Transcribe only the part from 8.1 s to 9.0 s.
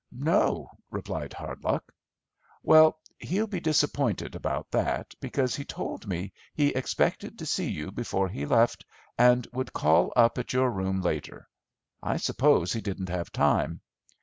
he left,